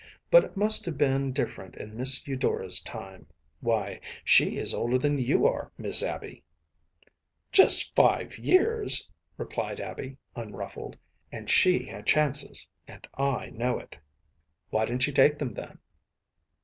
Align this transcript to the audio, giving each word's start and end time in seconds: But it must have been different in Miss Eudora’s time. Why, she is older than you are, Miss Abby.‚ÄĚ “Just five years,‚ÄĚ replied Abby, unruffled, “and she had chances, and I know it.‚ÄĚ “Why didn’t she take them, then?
But 0.31 0.43
it 0.43 0.57
must 0.57 0.87
have 0.87 0.97
been 0.97 1.31
different 1.31 1.75
in 1.75 1.95
Miss 1.95 2.27
Eudora’s 2.27 2.79
time. 2.79 3.27
Why, 3.59 3.99
she 4.23 4.57
is 4.57 4.73
older 4.73 4.97
than 4.97 5.19
you 5.19 5.45
are, 5.45 5.71
Miss 5.77 6.01
Abby.‚ÄĚ 6.01 7.07
“Just 7.51 7.93
five 7.93 8.35
years,‚ÄĚ 8.39 9.11
replied 9.37 9.79
Abby, 9.79 10.17
unruffled, 10.35 10.97
“and 11.31 11.47
she 11.51 11.83
had 11.85 12.07
chances, 12.07 12.67
and 12.87 13.07
I 13.13 13.51
know 13.51 13.77
it.‚ÄĚ 13.77 13.99
“Why 14.71 14.85
didn’t 14.87 15.03
she 15.03 15.11
take 15.11 15.37
them, 15.37 15.53
then? 15.53 15.77